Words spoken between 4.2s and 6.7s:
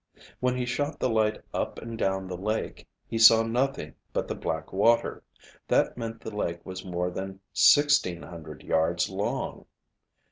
the black water. That meant the lake